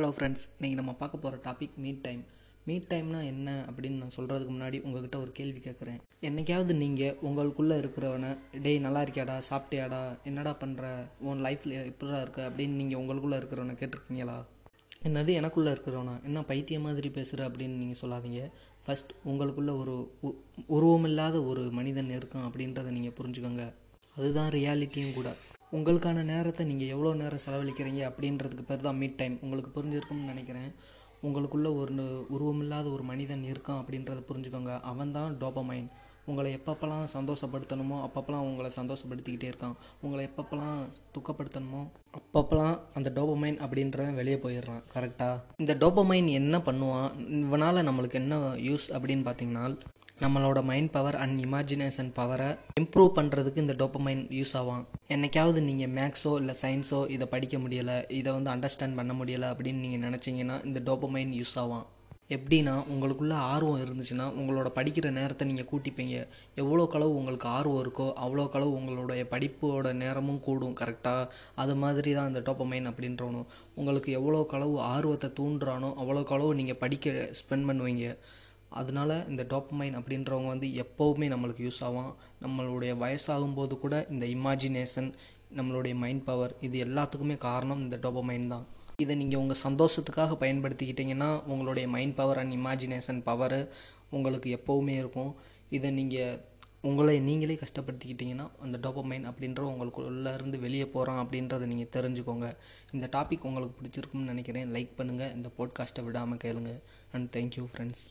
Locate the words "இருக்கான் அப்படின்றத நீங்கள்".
22.08-23.12